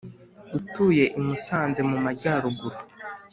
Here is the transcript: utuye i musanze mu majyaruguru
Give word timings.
utuye 0.57 1.05
i 1.17 1.19
musanze 1.25 1.81
mu 1.89 1.97
majyaruguru 2.05 2.77